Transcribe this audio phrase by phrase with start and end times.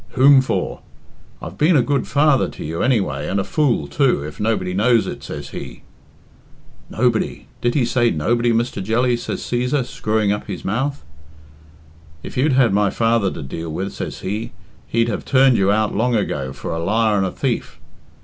[0.13, 0.81] Whom for?
[1.43, 5.05] I've been a good father to you, anyway, and a fool, too, if nobody knows
[5.05, 5.83] it!' says he."
[6.89, 7.47] "Nobody!
[7.61, 8.81] Did he say nobody, Mr.
[8.83, 11.05] Jelly?" said Cæsar, screwing up his mouth.
[12.23, 14.53] "'If you'd had my father to deal with,' says he,
[14.87, 17.79] 'he'd have turned you out long ago for a liar and a thief.'